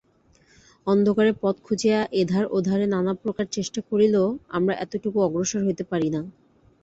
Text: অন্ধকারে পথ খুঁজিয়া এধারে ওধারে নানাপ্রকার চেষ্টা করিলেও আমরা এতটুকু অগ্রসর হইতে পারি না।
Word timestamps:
অন্ধকারে 0.87 1.31
পথ 1.41 1.55
খুঁজিয়া 1.63 1.99
এধারে 2.21 2.47
ওধারে 2.51 2.85
নানাপ্রকার 2.87 3.45
চেষ্টা 3.51 3.79
করিলেও 3.89 4.27
আমরা 4.57 4.73
এতটুকু 4.75 5.17
অগ্রসর 5.21 5.61
হইতে 5.65 5.83
পারি 5.91 6.09
না। 6.09 6.21